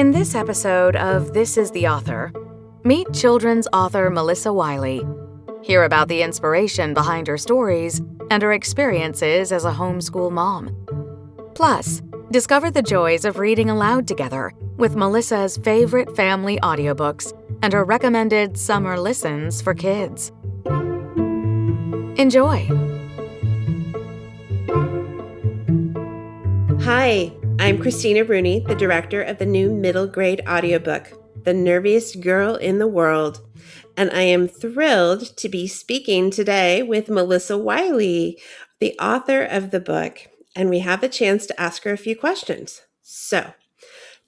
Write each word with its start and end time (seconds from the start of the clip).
In 0.00 0.12
this 0.12 0.34
episode 0.34 0.96
of 0.96 1.34
This 1.34 1.58
is 1.58 1.70
the 1.72 1.86
Author, 1.86 2.32
meet 2.84 3.12
children's 3.12 3.68
author 3.70 4.08
Melissa 4.08 4.50
Wiley. 4.50 5.04
Hear 5.62 5.84
about 5.84 6.08
the 6.08 6.22
inspiration 6.22 6.94
behind 6.94 7.26
her 7.26 7.36
stories 7.36 8.00
and 8.30 8.42
her 8.42 8.54
experiences 8.54 9.52
as 9.52 9.66
a 9.66 9.70
homeschool 9.70 10.32
mom. 10.32 10.74
Plus, 11.54 12.00
discover 12.30 12.70
the 12.70 12.80
joys 12.80 13.26
of 13.26 13.38
reading 13.38 13.68
aloud 13.68 14.08
together 14.08 14.54
with 14.78 14.96
Melissa's 14.96 15.58
favorite 15.58 16.16
family 16.16 16.58
audiobooks 16.60 17.38
and 17.60 17.74
her 17.74 17.84
recommended 17.84 18.56
summer 18.56 18.98
listens 18.98 19.60
for 19.60 19.74
kids. 19.74 20.32
Enjoy! 22.16 22.66
Hi, 26.84 27.36
I'm 27.60 27.78
Christina 27.78 28.24
Rooney, 28.24 28.60
the 28.60 28.74
director 28.74 29.20
of 29.20 29.36
the 29.36 29.44
new 29.44 29.70
middle 29.70 30.06
grade 30.06 30.40
audiobook, 30.48 31.12
The 31.44 31.52
Nerviest 31.52 32.22
Girl 32.22 32.54
in 32.54 32.78
the 32.78 32.86
World. 32.86 33.46
And 33.98 34.10
I 34.12 34.22
am 34.22 34.48
thrilled 34.48 35.36
to 35.36 35.46
be 35.46 35.66
speaking 35.68 36.30
today 36.30 36.82
with 36.82 37.10
Melissa 37.10 37.58
Wiley, 37.58 38.40
the 38.78 38.98
author 38.98 39.42
of 39.42 39.72
the 39.72 39.78
book. 39.78 40.26
And 40.56 40.70
we 40.70 40.78
have 40.78 41.02
a 41.02 41.08
chance 41.08 41.44
to 41.46 41.60
ask 41.60 41.84
her 41.84 41.92
a 41.92 41.98
few 41.98 42.16
questions. 42.16 42.80
So, 43.02 43.52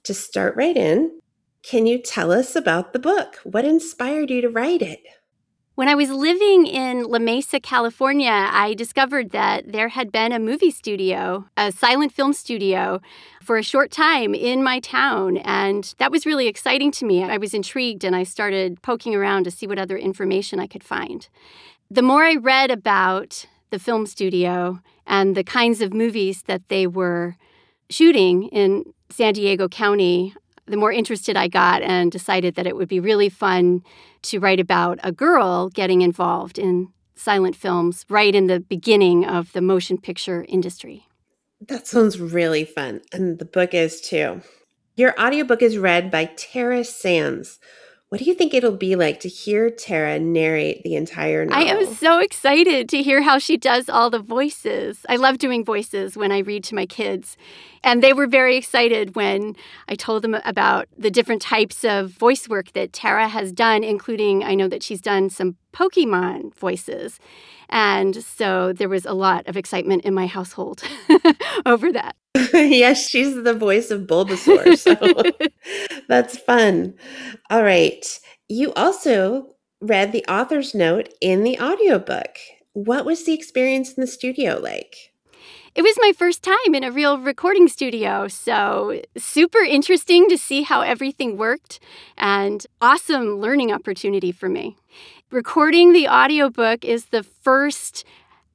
to 0.03 0.13
start 0.13 0.55
right 0.55 0.77
in, 0.77 1.19
can 1.63 1.87
you 1.87 1.97
tell 1.97 2.31
us 2.31 2.55
about 2.55 2.93
the 2.93 2.99
book? 2.99 3.39
What 3.43 3.65
inspired 3.65 4.29
you 4.29 4.41
to 4.41 4.49
write 4.49 4.83
it? 4.83 4.99
When 5.75 5.89
I 5.89 5.95
was 5.95 6.11
living 6.11 6.67
in 6.67 7.01
La 7.01 7.17
Mesa, 7.17 7.59
California, 7.59 8.29
I 8.29 8.75
discovered 8.75 9.31
that 9.31 9.71
there 9.71 9.87
had 9.87 10.11
been 10.11 10.31
a 10.31 10.37
movie 10.37 10.69
studio, 10.69 11.47
a 11.57 11.71
silent 11.71 12.11
film 12.11 12.33
studio, 12.33 13.01
for 13.41 13.57
a 13.57 13.63
short 13.63 13.89
time 13.89 14.35
in 14.35 14.61
my 14.63 14.79
town. 14.79 15.37
And 15.37 15.91
that 15.97 16.11
was 16.11 16.27
really 16.27 16.45
exciting 16.45 16.91
to 16.91 17.05
me. 17.05 17.23
I 17.23 17.37
was 17.37 17.55
intrigued 17.55 18.03
and 18.03 18.15
I 18.15 18.21
started 18.21 18.83
poking 18.83 19.15
around 19.15 19.45
to 19.45 19.51
see 19.51 19.65
what 19.65 19.79
other 19.79 19.97
information 19.97 20.59
I 20.59 20.67
could 20.67 20.83
find. 20.83 21.27
The 21.89 22.03
more 22.03 22.23
I 22.23 22.35
read 22.35 22.69
about 22.69 23.47
the 23.71 23.79
film 23.79 24.05
studio 24.05 24.79
and 25.07 25.35
the 25.35 25.43
kinds 25.43 25.81
of 25.81 25.91
movies 25.91 26.43
that 26.43 26.69
they 26.69 26.85
were 26.85 27.35
shooting 27.89 28.43
in 28.49 28.93
San 29.09 29.33
Diego 29.33 29.67
County, 29.67 30.35
the 30.65 30.77
more 30.77 30.91
interested 30.91 31.35
I 31.35 31.47
got 31.47 31.81
and 31.81 32.11
decided 32.11 32.55
that 32.55 32.67
it 32.67 32.75
would 32.75 32.87
be 32.87 32.99
really 32.99 33.29
fun 33.29 33.83
to 34.23 34.39
write 34.39 34.59
about 34.59 34.99
a 35.03 35.11
girl 35.11 35.69
getting 35.69 36.01
involved 36.01 36.57
in 36.57 36.89
silent 37.15 37.55
films 37.55 38.05
right 38.09 38.33
in 38.33 38.47
the 38.47 38.59
beginning 38.59 39.25
of 39.25 39.51
the 39.53 39.61
motion 39.61 39.97
picture 39.97 40.45
industry. 40.47 41.07
That 41.67 41.87
sounds 41.87 42.19
really 42.19 42.65
fun. 42.65 43.01
And 43.11 43.39
the 43.39 43.45
book 43.45 43.73
is 43.73 44.01
too. 44.01 44.41
Your 44.95 45.19
audiobook 45.19 45.61
is 45.61 45.77
read 45.77 46.11
by 46.11 46.25
Tara 46.35 46.83
Sands. 46.83 47.59
What 48.13 48.19
do 48.19 48.25
you 48.25 48.35
think 48.35 48.53
it'll 48.53 48.77
be 48.77 48.95
like 48.95 49.21
to 49.21 49.27
hear 49.27 49.71
Tara 49.71 50.19
narrate 50.19 50.83
the 50.83 50.93
entire 50.93 51.45
novel? 51.45 51.59
I 51.59 51.71
am 51.71 51.95
so 51.95 52.19
excited 52.19 52.87
to 52.89 53.01
hear 53.01 53.23
how 53.23 53.39
she 53.39 53.57
does 53.57 53.89
all 53.89 54.11
the 54.11 54.19
voices. 54.19 55.03
I 55.09 55.15
love 55.15 55.39
doing 55.39 55.65
voices 55.65 56.15
when 56.15 56.31
I 56.31 56.37
read 56.37 56.63
to 56.65 56.75
my 56.75 56.85
kids. 56.85 57.37
And 57.83 58.03
they 58.03 58.13
were 58.13 58.27
very 58.27 58.55
excited 58.55 59.15
when 59.15 59.55
I 59.89 59.95
told 59.95 60.21
them 60.21 60.35
about 60.45 60.89
the 60.95 61.09
different 61.09 61.41
types 61.41 61.83
of 61.83 62.11
voice 62.11 62.47
work 62.47 62.73
that 62.73 62.93
Tara 62.93 63.27
has 63.27 63.51
done, 63.51 63.83
including 63.83 64.43
I 64.43 64.53
know 64.53 64.67
that 64.67 64.83
she's 64.83 65.01
done 65.01 65.31
some 65.31 65.55
Pokemon 65.73 66.53
voices. 66.55 67.19
And 67.69 68.23
so 68.23 68.71
there 68.71 68.89
was 68.89 69.05
a 69.05 69.13
lot 69.13 69.47
of 69.47 69.57
excitement 69.57 70.05
in 70.05 70.13
my 70.13 70.27
household 70.27 70.83
over 71.65 71.91
that. 71.91 72.15
yes, 72.53 73.09
she's 73.09 73.43
the 73.43 73.53
voice 73.53 73.91
of 73.91 74.01
Bulbasaur. 74.01 74.77
So 74.77 75.23
that's 76.07 76.37
fun. 76.37 76.93
All 77.49 77.63
right. 77.63 78.05
You 78.47 78.73
also 78.73 79.55
read 79.81 80.11
the 80.11 80.25
author's 80.25 80.73
note 80.73 81.09
in 81.19 81.43
the 81.43 81.59
audiobook. 81.59 82.37
What 82.73 83.05
was 83.05 83.25
the 83.25 83.33
experience 83.33 83.93
in 83.93 84.01
the 84.01 84.07
studio 84.07 84.59
like? 84.61 85.13
It 85.75 85.81
was 85.81 85.97
my 85.99 86.11
first 86.15 86.43
time 86.43 86.75
in 86.75 86.83
a 86.83 86.91
real 86.91 87.17
recording 87.17 87.67
studio, 87.67 88.27
so 88.27 89.01
super 89.17 89.57
interesting 89.57 90.29
to 90.29 90.37
see 90.37 90.61
how 90.61 90.81
everything 90.81 91.35
worked 91.35 91.79
and 92.15 92.63
awesome 92.79 93.39
learning 93.39 93.71
opportunity 93.71 94.31
for 94.31 94.47
me. 94.47 94.77
Recording 95.33 95.93
the 95.93 96.07
audiobook 96.07 96.85
is 96.85 97.05
the 97.05 97.23
first 97.23 98.05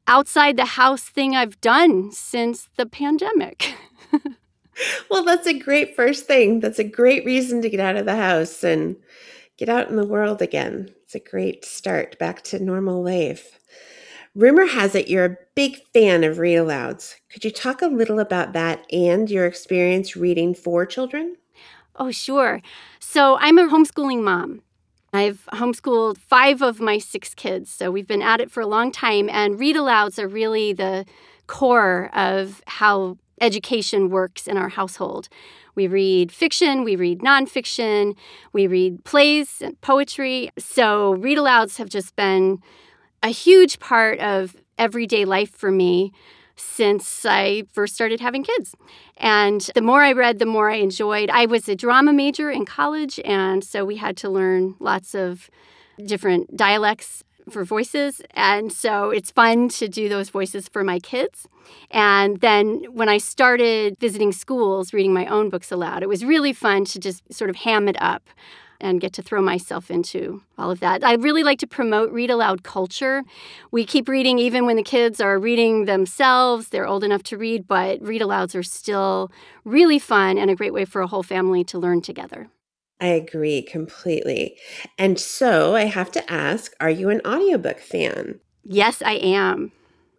outside 0.06 0.56
the 0.56 0.64
house 0.64 1.02
thing 1.02 1.34
I've 1.34 1.60
done 1.60 2.12
since 2.12 2.68
the 2.76 2.86
pandemic. 2.86 3.74
well, 5.10 5.24
that's 5.24 5.48
a 5.48 5.58
great 5.58 5.96
first 5.96 6.26
thing. 6.26 6.60
That's 6.60 6.78
a 6.78 6.84
great 6.84 7.24
reason 7.24 7.62
to 7.62 7.68
get 7.68 7.80
out 7.80 7.96
of 7.96 8.06
the 8.06 8.14
house 8.14 8.62
and 8.62 8.94
get 9.56 9.68
out 9.68 9.88
in 9.88 9.96
the 9.96 10.06
world 10.06 10.40
again. 10.40 10.94
It's 11.02 11.16
a 11.16 11.18
great 11.18 11.64
start 11.64 12.16
back 12.20 12.42
to 12.42 12.62
normal 12.62 13.02
life. 13.02 13.58
Rumor 14.36 14.66
has 14.66 14.94
it 14.94 15.08
you're 15.08 15.24
a 15.24 15.36
big 15.56 15.80
fan 15.92 16.22
of 16.22 16.38
read 16.38 16.58
alouds. 16.58 17.16
Could 17.28 17.44
you 17.44 17.50
talk 17.50 17.82
a 17.82 17.88
little 17.88 18.20
about 18.20 18.52
that 18.52 18.86
and 18.92 19.28
your 19.28 19.46
experience 19.46 20.14
reading 20.14 20.54
for 20.54 20.86
children? 20.86 21.38
Oh, 21.96 22.12
sure. 22.12 22.62
So 23.00 23.36
I'm 23.40 23.58
a 23.58 23.66
homeschooling 23.66 24.22
mom. 24.22 24.62
I've 25.18 25.48
homeschooled 25.52 26.16
five 26.18 26.62
of 26.62 26.78
my 26.80 26.98
six 26.98 27.34
kids, 27.34 27.70
so 27.70 27.90
we've 27.90 28.06
been 28.06 28.22
at 28.22 28.40
it 28.40 28.52
for 28.52 28.60
a 28.60 28.66
long 28.66 28.92
time. 28.92 29.28
And 29.28 29.58
read 29.58 29.74
alouds 29.74 30.18
are 30.18 30.28
really 30.28 30.72
the 30.72 31.04
core 31.48 32.08
of 32.14 32.62
how 32.66 33.18
education 33.40 34.10
works 34.10 34.46
in 34.46 34.56
our 34.56 34.68
household. 34.68 35.28
We 35.74 35.88
read 35.88 36.30
fiction, 36.30 36.84
we 36.84 36.94
read 36.94 37.18
nonfiction, 37.20 38.16
we 38.52 38.68
read 38.68 39.04
plays 39.04 39.60
and 39.60 39.80
poetry. 39.80 40.50
So, 40.56 41.14
read 41.14 41.38
alouds 41.38 41.78
have 41.78 41.88
just 41.88 42.14
been 42.14 42.60
a 43.22 43.30
huge 43.30 43.80
part 43.80 44.20
of 44.20 44.56
everyday 44.78 45.24
life 45.24 45.50
for 45.50 45.72
me 45.72 46.12
since 46.58 47.24
I 47.24 47.64
first 47.72 47.94
started 47.94 48.20
having 48.20 48.42
kids. 48.42 48.74
And 49.16 49.60
the 49.74 49.82
more 49.82 50.02
I 50.02 50.12
read, 50.12 50.38
the 50.38 50.46
more 50.46 50.70
I 50.70 50.76
enjoyed. 50.76 51.30
I 51.30 51.46
was 51.46 51.68
a 51.68 51.74
drama 51.74 52.12
major 52.12 52.50
in 52.50 52.64
college, 52.66 53.18
and 53.24 53.64
so 53.64 53.84
we 53.84 53.96
had 53.96 54.16
to 54.18 54.28
learn 54.28 54.74
lots 54.80 55.14
of 55.14 55.50
different 56.04 56.56
dialects 56.56 57.24
for 57.50 57.64
voices. 57.64 58.20
And 58.32 58.72
so 58.72 59.10
it's 59.10 59.30
fun 59.30 59.68
to 59.70 59.88
do 59.88 60.08
those 60.08 60.30
voices 60.30 60.68
for 60.68 60.84
my 60.84 60.98
kids. 60.98 61.46
And 61.90 62.40
then 62.40 62.84
when 62.92 63.08
I 63.08 63.18
started 63.18 63.96
visiting 63.98 64.32
schools, 64.32 64.92
reading 64.92 65.12
my 65.14 65.26
own 65.26 65.48
books 65.48 65.72
aloud, 65.72 66.02
it 66.02 66.08
was 66.08 66.24
really 66.24 66.52
fun 66.52 66.84
to 66.86 66.98
just 66.98 67.22
sort 67.32 67.50
of 67.50 67.56
ham 67.56 67.88
it 67.88 67.96
up 68.00 68.28
and 68.80 69.00
get 69.00 69.12
to 69.14 69.22
throw 69.22 69.42
myself 69.42 69.90
into 69.90 70.42
all 70.56 70.70
of 70.70 70.80
that. 70.80 71.04
I 71.04 71.14
really 71.14 71.42
like 71.42 71.58
to 71.60 71.66
promote 71.66 72.10
read 72.12 72.30
aloud 72.30 72.62
culture. 72.62 73.22
We 73.70 73.84
keep 73.84 74.08
reading 74.08 74.38
even 74.38 74.66
when 74.66 74.76
the 74.76 74.82
kids 74.82 75.20
are 75.20 75.38
reading 75.38 75.84
themselves. 75.84 76.68
They're 76.68 76.86
old 76.86 77.04
enough 77.04 77.22
to 77.24 77.38
read, 77.38 77.66
but 77.66 78.00
read 78.02 78.22
alouds 78.22 78.54
are 78.54 78.62
still 78.62 79.30
really 79.64 79.98
fun 79.98 80.38
and 80.38 80.50
a 80.50 80.56
great 80.56 80.72
way 80.72 80.84
for 80.84 81.00
a 81.00 81.06
whole 81.06 81.22
family 81.22 81.64
to 81.64 81.78
learn 81.78 82.00
together. 82.00 82.48
I 83.00 83.08
agree 83.08 83.62
completely. 83.62 84.58
And 84.98 85.18
so 85.18 85.76
I 85.76 85.84
have 85.84 86.10
to 86.12 86.32
ask 86.32 86.74
are 86.80 86.90
you 86.90 87.10
an 87.10 87.20
audiobook 87.24 87.78
fan? 87.80 88.40
Yes, 88.64 89.02
I 89.02 89.14
am. 89.14 89.72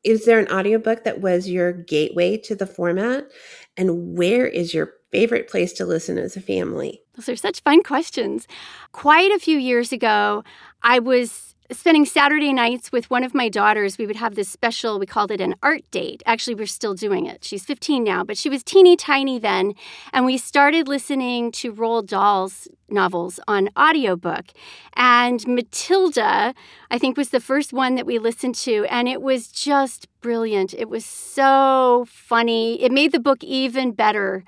Is 0.04 0.26
there 0.26 0.40
an 0.40 0.52
audiobook 0.52 1.04
that 1.04 1.20
was 1.20 1.50
your 1.50 1.74
gateway 1.74 2.38
to 2.38 2.56
the 2.56 2.66
format? 2.66 3.30
And 3.76 4.18
where 4.18 4.48
is 4.48 4.74
your 4.74 4.94
favorite 5.12 5.48
place 5.48 5.74
to 5.74 5.86
listen 5.86 6.18
as 6.18 6.36
a 6.36 6.42
family? 6.42 7.02
Those 7.16 7.30
are 7.30 7.36
such 7.36 7.62
fun 7.62 7.84
questions. 7.84 8.48
Quite 8.92 9.32
a 9.32 9.40
few 9.40 9.58
years 9.58 9.92
ago, 9.92 10.44
I 10.82 11.00
was 11.00 11.50
spending 11.72 12.06
Saturday 12.06 12.52
nights 12.52 12.92
with 12.92 13.10
one 13.12 13.24
of 13.24 13.36
my 13.36 13.48
daughters. 13.48 13.98
We 13.98 14.08
would 14.08 14.16
have 14.16 14.36
this 14.36 14.50
special, 14.50 14.98
we 14.98 15.06
called 15.06 15.30
it 15.30 15.40
an 15.40 15.56
art 15.62 15.84
date. 15.92 16.24
Actually, 16.26 16.56
we're 16.56 16.66
still 16.66 16.96
doing 16.96 17.28
it. 17.28 17.44
She's 17.44 17.64
15 17.64 18.04
now, 18.04 18.24
but 18.24 18.38
she 18.38 18.50
was 18.50 18.64
teeny 18.64 18.96
tiny 18.96 19.38
then. 19.38 19.76
And 20.12 20.26
we 20.26 20.38
started 20.38 20.88
listening 20.88 21.52
to 21.54 21.72
Roald 21.72 22.08
Dahl's 22.08 22.68
novels 22.90 23.40
on 23.48 23.70
audiobook. 23.78 24.48
And 24.96 25.46
Matilda, 25.48 26.56
I 26.90 26.98
think, 26.98 27.18
was 27.18 27.30
the 27.30 27.40
first 27.40 27.72
one 27.72 27.96
that 27.96 28.06
we 28.08 28.18
listened 28.18 28.56
to. 28.56 28.86
And 28.86 29.08
it 29.08 29.22
was 29.22 29.48
just 29.48 30.08
brilliant. 30.22 30.74
It 30.74 30.90
was 30.90 31.06
so 31.06 32.08
funny. 32.10 32.82
It 32.82 32.92
made 32.92 33.12
the 33.12 33.20
book 33.20 33.44
even 33.44 33.92
better 33.92 34.44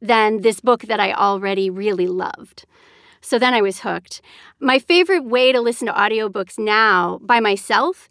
than 0.00 0.42
this 0.42 0.60
book 0.60 0.82
that 0.82 1.00
I 1.00 1.12
already 1.12 1.70
really 1.70 2.06
loved. 2.06 2.64
So 3.20 3.38
then 3.38 3.52
I 3.52 3.60
was 3.60 3.80
hooked. 3.80 4.22
My 4.58 4.78
favorite 4.78 5.24
way 5.24 5.52
to 5.52 5.60
listen 5.60 5.86
to 5.86 5.92
audiobooks 5.92 6.58
now 6.58 7.18
by 7.22 7.40
myself 7.40 8.08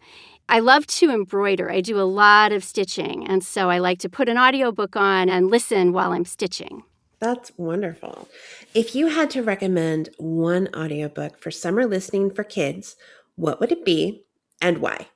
I 0.52 0.58
love 0.58 0.84
to 0.88 1.10
embroider. 1.10 1.70
I 1.70 1.80
do 1.80 2.00
a 2.00 2.02
lot 2.02 2.50
of 2.50 2.64
stitching, 2.64 3.24
and 3.24 3.44
so 3.44 3.70
I 3.70 3.78
like 3.78 4.00
to 4.00 4.08
put 4.08 4.28
an 4.28 4.36
audiobook 4.36 4.96
on 4.96 5.28
and 5.28 5.48
listen 5.48 5.92
while 5.92 6.10
I'm 6.10 6.24
stitching. 6.24 6.82
That's 7.20 7.52
wonderful. 7.56 8.26
If 8.74 8.96
you 8.96 9.06
had 9.06 9.30
to 9.30 9.44
recommend 9.44 10.08
one 10.18 10.68
audiobook 10.74 11.38
for 11.38 11.52
summer 11.52 11.86
listening 11.86 12.32
for 12.32 12.42
kids, 12.42 12.96
what 13.36 13.60
would 13.60 13.70
it 13.70 13.84
be 13.84 14.24
and 14.60 14.78
why? 14.78 15.06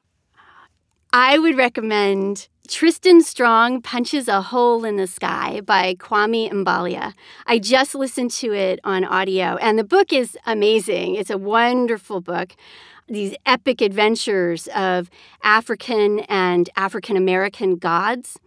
I 1.16 1.38
would 1.38 1.56
recommend 1.56 2.48
Tristan 2.66 3.22
Strong 3.22 3.82
Punches 3.82 4.26
a 4.26 4.42
Hole 4.42 4.84
in 4.84 4.96
the 4.96 5.06
Sky 5.06 5.60
by 5.60 5.94
Kwame 5.94 6.50
Mbalia. 6.50 7.12
I 7.46 7.60
just 7.60 7.94
listened 7.94 8.32
to 8.32 8.52
it 8.52 8.80
on 8.82 9.04
audio, 9.04 9.54
and 9.58 9.78
the 9.78 9.84
book 9.84 10.12
is 10.12 10.36
amazing. 10.44 11.14
It's 11.14 11.30
a 11.30 11.38
wonderful 11.38 12.20
book. 12.20 12.56
These 13.06 13.36
epic 13.46 13.80
adventures 13.80 14.66
of 14.74 15.08
African 15.44 16.18
and 16.28 16.68
African 16.74 17.16
American 17.16 17.76
gods 17.76 18.40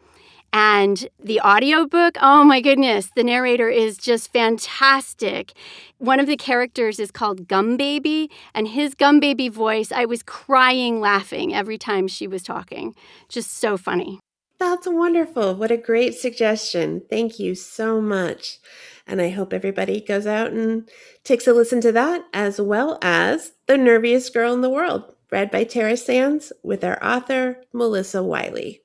and 0.53 1.07
the 1.19 1.39
audiobook, 1.41 2.17
oh 2.21 2.44
my 2.44 2.61
goodness, 2.61 3.11
the 3.15 3.23
narrator 3.23 3.69
is 3.69 3.97
just 3.97 4.31
fantastic. 4.31 5.53
One 5.97 6.19
of 6.19 6.27
the 6.27 6.38
characters 6.38 6.99
is 6.99 7.11
called 7.11 7.47
Gum 7.47 7.77
Baby, 7.77 8.31
and 8.53 8.67
his 8.67 8.95
Gum 8.95 9.19
Baby 9.19 9.49
voice, 9.49 9.91
I 9.91 10.05
was 10.05 10.23
crying 10.23 10.99
laughing 10.99 11.53
every 11.53 11.77
time 11.77 12.07
she 12.07 12.27
was 12.27 12.44
talking. 12.44 12.95
Just 13.29 13.51
so 13.51 13.77
funny. 13.77 14.19
That's 14.59 14.88
wonderful. 14.88 15.53
What 15.53 15.69
a 15.69 15.77
great 15.77 16.15
suggestion. 16.15 17.03
Thank 17.09 17.39
you 17.39 17.53
so 17.53 18.01
much. 18.01 18.57
And 19.05 19.21
I 19.21 19.29
hope 19.29 19.53
everybody 19.53 20.01
goes 20.01 20.25
out 20.25 20.51
and 20.51 20.89
takes 21.23 21.45
a 21.47 21.53
listen 21.53 21.79
to 21.81 21.91
that, 21.91 22.23
as 22.33 22.59
well 22.59 22.97
as 23.01 23.51
The 23.67 23.75
Nerviest 23.75 24.33
Girl 24.33 24.53
in 24.53 24.61
the 24.61 24.69
World, 24.69 25.13
read 25.31 25.51
by 25.51 25.63
Tara 25.63 25.95
Sands 25.95 26.51
with 26.63 26.83
our 26.83 27.01
author, 27.03 27.61
Melissa 27.71 28.23
Wiley. 28.23 28.81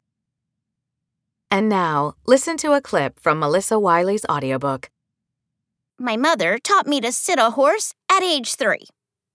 And 1.53 1.69
now, 1.69 2.15
listen 2.25 2.57
to 2.57 2.73
a 2.73 2.81
clip 2.81 3.21
from 3.21 3.39
Melissa 3.39 3.79
Wiley's 3.79 4.25
audiobook. 4.25 4.89
My 5.99 6.17
mother 6.17 6.59
taught 6.59 6.87
me 6.87 6.99
to 7.03 7.13
sit 7.13 7.39
a 7.39 7.51
horse 7.51 7.93
at 8.11 8.23
age 8.23 8.55
three 8.55 8.87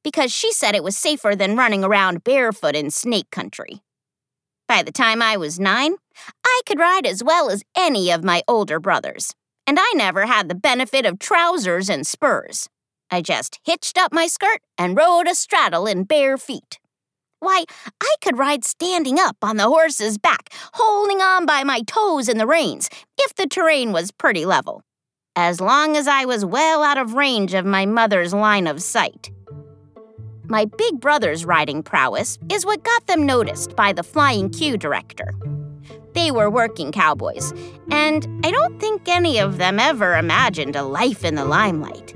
because 0.03 0.33
she 0.33 0.51
said 0.51 0.73
it 0.73 0.83
was 0.83 0.97
safer 0.97 1.35
than 1.35 1.55
running 1.55 1.83
around 1.83 2.23
barefoot 2.23 2.75
in 2.75 2.89
snake 2.89 3.29
country. 3.29 3.83
By 4.67 4.81
the 4.81 4.91
time 4.91 5.21
I 5.21 5.37
was 5.37 5.59
nine, 5.59 5.97
I 6.43 6.61
could 6.65 6.79
ride 6.79 7.05
as 7.05 7.23
well 7.23 7.51
as 7.51 7.63
any 7.75 8.09
of 8.11 8.23
my 8.23 8.41
older 8.47 8.79
brothers, 8.79 9.35
and 9.67 9.77
I 9.79 9.93
never 9.93 10.25
had 10.25 10.49
the 10.49 10.55
benefit 10.55 11.05
of 11.05 11.19
trousers 11.19 11.87
and 11.87 12.07
spurs. 12.07 12.67
I 13.11 13.21
just 13.21 13.59
hitched 13.63 13.95
up 13.95 14.11
my 14.11 14.25
skirt 14.25 14.61
and 14.75 14.97
rode 14.97 15.27
a 15.27 15.35
straddle 15.35 15.85
in 15.85 16.05
bare 16.05 16.39
feet. 16.39 16.79
Why, 17.39 17.65
I 18.01 18.15
could 18.21 18.39
ride 18.39 18.65
standing 18.65 19.19
up 19.19 19.37
on 19.43 19.57
the 19.57 19.65
horse's 19.67 20.17
back, 20.17 20.49
holding 20.73 21.21
on 21.21 21.45
by 21.45 21.63
my 21.63 21.81
toes 21.81 22.27
in 22.27 22.39
the 22.39 22.47
reins, 22.47 22.89
if 23.19 23.35
the 23.35 23.45
terrain 23.45 23.91
was 23.91 24.11
pretty 24.11 24.43
level, 24.45 24.81
as 25.35 25.61
long 25.61 25.95
as 25.95 26.07
I 26.07 26.25
was 26.25 26.43
well 26.43 26.81
out 26.81 26.97
of 26.97 27.13
range 27.13 27.53
of 27.53 27.65
my 27.65 27.85
mother's 27.85 28.33
line 28.33 28.65
of 28.65 28.81
sight. 28.81 29.29
My 30.45 30.65
big 30.65 30.99
brother's 30.99 31.45
riding 31.45 31.83
prowess 31.83 32.39
is 32.49 32.65
what 32.65 32.83
got 32.83 33.05
them 33.05 33.25
noticed 33.25 33.75
by 33.75 33.93
the 33.93 34.03
Flying 34.03 34.49
Q 34.49 34.77
director. 34.77 35.33
They 36.13 36.31
were 36.31 36.49
working 36.49 36.91
cowboys, 36.91 37.53
and 37.91 38.27
I 38.43 38.49
don't 38.49 38.79
think 38.79 39.07
any 39.07 39.37
of 39.37 39.57
them 39.57 39.79
ever 39.79 40.15
imagined 40.15 40.75
a 40.75 40.81
life 40.81 41.23
in 41.23 41.35
the 41.35 41.45
limelight. 41.45 42.15